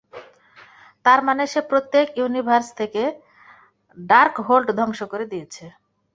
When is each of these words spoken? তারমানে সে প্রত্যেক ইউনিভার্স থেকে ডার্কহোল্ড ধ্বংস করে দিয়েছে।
তারমানে 1.05 1.45
সে 1.47 1.61
প্রত্যেক 1.69 2.05
ইউনিভার্স 2.17 2.67
থেকে 2.79 3.01
ডার্কহোল্ড 3.97 4.67
ধ্বংস 4.79 4.99
করে 5.11 5.25
দিয়েছে। 5.31 5.65